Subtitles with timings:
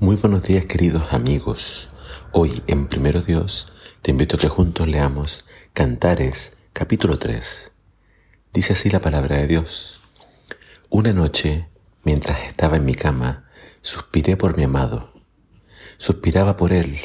[0.00, 1.90] Muy buenos días queridos amigos.
[2.30, 7.72] Hoy en Primero Dios te invito a que juntos leamos Cantares capítulo 3.
[8.52, 10.00] Dice así la palabra de Dios.
[10.88, 11.68] Una noche,
[12.04, 13.48] mientras estaba en mi cama,
[13.80, 15.12] suspiré por mi amado.
[15.96, 17.00] Suspiraba por él,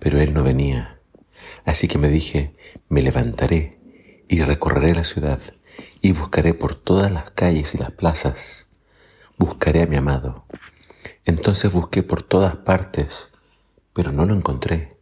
[0.00, 0.98] pero él no venía.
[1.64, 2.56] Así que me dije,
[2.88, 3.78] me levantaré
[4.28, 5.40] y recorreré la ciudad
[6.02, 8.70] y buscaré por todas las calles y las plazas.
[9.38, 10.44] Buscaré a mi amado
[11.24, 13.32] entonces busqué por todas partes,
[13.92, 14.98] pero no lo encontré.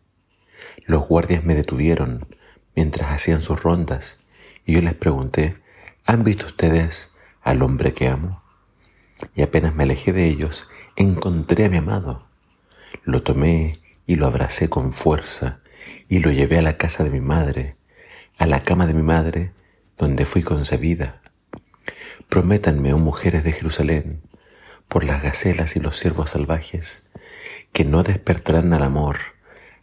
[0.87, 2.27] Los guardias me detuvieron
[2.75, 4.25] mientras hacían sus rondas
[4.65, 5.61] y yo les pregunté,
[6.07, 8.43] ¿han visto ustedes al hombre que amo?
[9.35, 12.27] Y apenas me alejé de ellos, encontré a mi amado.
[13.05, 13.73] Lo tomé
[14.07, 15.61] y lo abracé con fuerza
[16.09, 17.77] y lo llevé a la casa de mi madre,
[18.39, 19.53] a la cama de mi madre,
[19.97, 21.23] donde fui concebida.
[22.29, 24.23] Prométanme, oh mujeres de Jerusalén,
[24.89, 27.11] por las gacelas y los ciervos salvajes,
[27.73, 29.19] que no despertarán al amor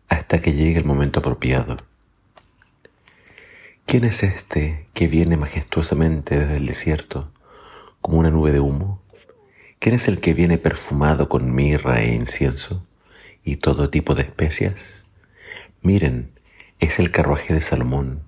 [0.07, 1.77] hasta que llegue el momento apropiado.
[3.85, 7.31] ¿Quién es este que viene majestuosamente desde el desierto
[8.01, 9.01] como una nube de humo?
[9.79, 12.85] ¿Quién es el que viene perfumado con mirra e incienso
[13.43, 15.07] y todo tipo de especias?
[15.81, 16.31] Miren,
[16.79, 18.23] es el carruaje de Salomón,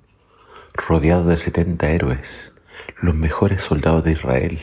[0.73, 2.55] rodeado de setenta héroes,
[3.01, 4.59] los mejores soldados de Israel.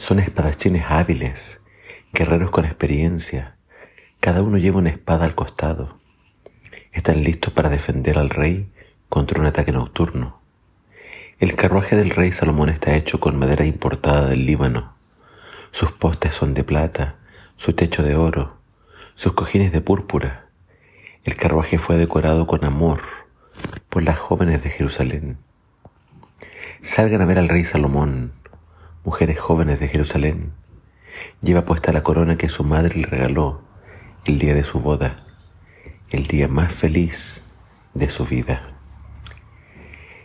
[0.00, 1.60] Son espadachines hábiles,
[2.14, 3.58] guerreros con experiencia.
[4.18, 6.00] Cada uno lleva una espada al costado.
[6.90, 8.72] Están listos para defender al rey
[9.10, 10.40] contra un ataque nocturno.
[11.38, 14.94] El carruaje del rey Salomón está hecho con madera importada del Líbano.
[15.70, 17.16] Sus postes son de plata,
[17.56, 18.56] su techo de oro,
[19.14, 20.46] sus cojines de púrpura.
[21.24, 23.02] El carruaje fue decorado con amor
[23.90, 25.36] por las jóvenes de Jerusalén.
[26.80, 28.39] Salgan a ver al rey Salomón,
[29.04, 30.52] mujeres jóvenes de Jerusalén,
[31.40, 33.62] lleva puesta la corona que su madre le regaló
[34.26, 35.24] el día de su boda,
[36.10, 37.54] el día más feliz
[37.94, 38.62] de su vida.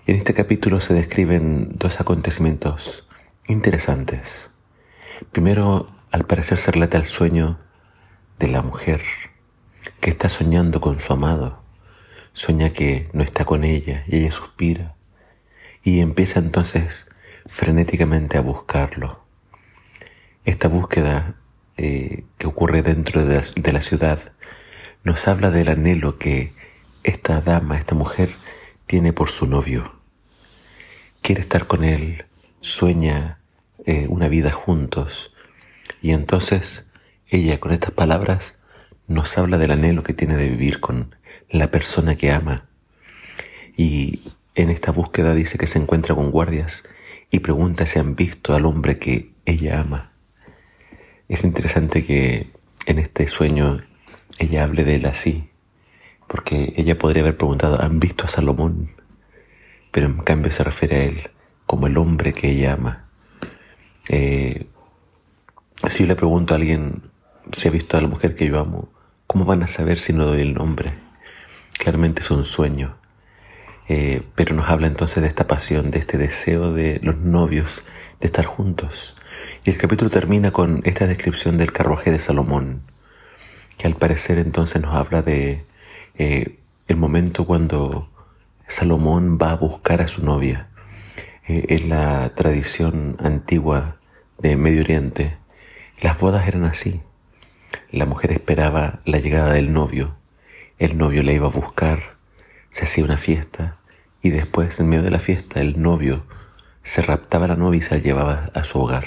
[0.08, 3.08] En este capítulo se describen dos acontecimientos
[3.48, 4.56] interesantes.
[5.32, 7.60] Primero, al parecer se relata el sueño
[8.38, 9.02] de la mujer
[10.02, 11.64] que está soñando con su amado.
[12.34, 14.96] Sueña que no está con ella y ella suspira.
[15.84, 17.10] Y empieza entonces
[17.46, 19.24] frenéticamente a buscarlo.
[20.46, 21.36] Esta búsqueda
[21.78, 24.20] eh, que ocurre dentro de la, ciudad
[25.04, 26.54] nos habla del anhelo que
[27.04, 28.30] esta dama, esta mujer,
[28.86, 30.00] tiene por su novio.
[31.22, 32.26] Quiere estar con él,
[32.62, 33.40] sueña
[33.86, 35.34] eh, una vida juntos.
[36.02, 36.90] Y entonces
[37.28, 38.60] ella con estas palabras
[39.08, 41.16] nos habla del anhelo que tiene de vivir con
[41.50, 42.68] la persona que ama.
[43.78, 44.22] Y
[44.56, 46.84] en esta búsqueda dice que se encuentra con guardias
[47.30, 50.12] y pregunta si han visto al hombre que ella ama.
[51.28, 52.48] Es interesante que
[52.86, 53.84] en este sueño
[54.38, 55.50] ella hable de él así,
[56.28, 58.90] porque ella podría haber preguntado, ¿han visto a Salomón?
[59.92, 61.20] Pero en cambio se refiere a él
[61.66, 63.06] como el hombre que ella ama.
[64.10, 64.68] Eh,
[65.88, 67.02] si yo le pregunto a alguien
[67.52, 68.90] si ha visto a la mujer que yo amo,
[69.28, 70.94] ¿cómo van a saber si no doy el nombre?
[71.78, 72.98] Claramente es un sueño.
[73.88, 77.86] Eh, pero nos habla entonces de esta pasión, de este deseo de los novios
[78.20, 79.16] de estar juntos.
[79.64, 82.82] Y el capítulo termina con esta descripción del carruaje de Salomón,
[83.78, 85.66] que al parecer entonces nos habla de
[86.18, 88.10] eh, el momento cuando
[88.68, 90.70] Salomón va a buscar a su novia.
[91.48, 93.98] Eh, en la tradición antigua
[94.40, 95.38] de Medio Oriente,
[96.02, 97.04] las bodas eran así.
[97.92, 100.16] La mujer esperaba la llegada del novio,
[100.80, 102.15] el novio la iba a buscar,
[102.76, 103.78] se hacía una fiesta
[104.22, 106.26] y después, en medio de la fiesta, el novio
[106.84, 109.06] se raptaba a la novia y se la llevaba a su hogar.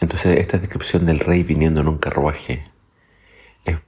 [0.00, 2.68] Entonces, esta descripción del rey viniendo en un carruaje,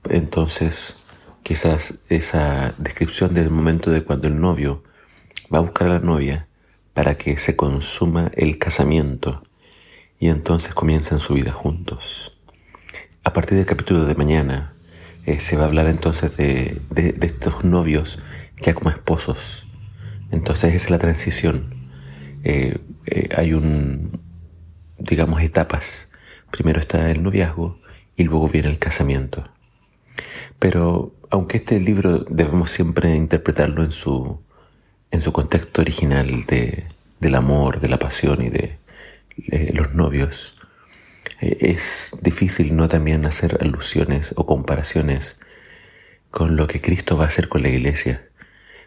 [0.08, 1.02] entonces,
[1.42, 4.84] quizás esa descripción del momento de cuando el novio
[5.52, 6.46] va a buscar a la novia
[6.92, 9.42] para que se consuma el casamiento
[10.20, 12.38] y entonces comienzan su vida juntos.
[13.24, 14.74] A partir del capítulo de mañana,
[15.26, 16.82] eh, se va a hablar entonces de,
[17.22, 18.18] estos novios
[18.60, 19.66] ya como esposos.
[20.30, 21.88] Entonces esa es la transición.
[22.44, 24.20] Eh, eh, hay un,
[24.98, 26.12] digamos, etapas.
[26.50, 27.80] Primero está el noviazgo
[28.16, 29.44] y luego viene el casamiento.
[30.58, 34.40] Pero aunque este libro debemos siempre interpretarlo en su,
[35.10, 36.84] en su contexto original de,
[37.20, 38.78] del amor, de la pasión y de
[39.72, 40.54] los novios,
[41.40, 45.40] es difícil no también hacer alusiones o comparaciones
[46.30, 48.28] con lo que Cristo va a hacer con la iglesia,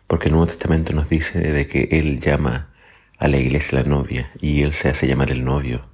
[0.08, 2.70] porque el Nuevo Testamento nos dice de que Él llama
[3.20, 5.86] a la iglesia la novia y Él se hace llamar el novio.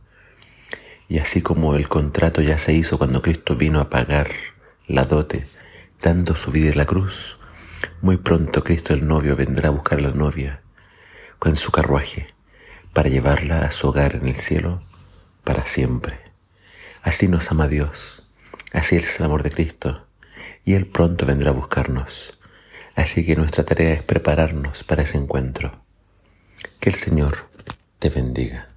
[1.10, 4.30] Y así como el contrato ya se hizo cuando Cristo vino a pagar
[4.88, 5.45] la dote,
[6.01, 7.38] dando su vida en la cruz,
[8.01, 10.62] muy pronto Cristo el novio vendrá a buscar a la novia
[11.39, 12.27] con su carruaje
[12.94, 14.83] para llevarla a su hogar en el cielo
[15.44, 16.19] para siempre.
[17.01, 18.30] Así nos ama Dios,
[18.71, 20.07] así es el amor de Cristo,
[20.63, 22.39] y Él pronto vendrá a buscarnos.
[22.95, 25.84] Así que nuestra tarea es prepararnos para ese encuentro.
[26.80, 27.50] Que el Señor
[28.00, 28.68] te bendiga.